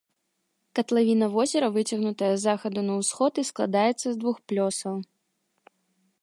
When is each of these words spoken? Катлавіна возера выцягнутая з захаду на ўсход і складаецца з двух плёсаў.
Катлавіна 0.77 1.27
возера 1.35 1.67
выцягнутая 1.75 2.29
з 2.35 2.41
захаду 2.47 2.81
на 2.89 2.93
ўсход 3.03 3.33
і 3.43 3.45
складаецца 3.51 4.07
з 4.09 4.15
двух 4.23 4.37
плёсаў. 4.53 4.95